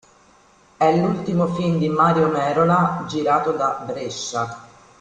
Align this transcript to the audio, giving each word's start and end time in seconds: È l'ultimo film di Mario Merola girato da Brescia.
È 0.77 0.97
l'ultimo 0.97 1.45
film 1.53 1.77
di 1.77 1.87
Mario 1.87 2.29
Merola 2.29 3.05
girato 3.07 3.51
da 3.51 3.83
Brescia. 3.85 4.67